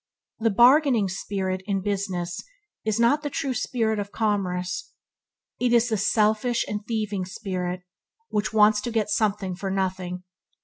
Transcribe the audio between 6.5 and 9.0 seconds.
and thieving spirit which wants to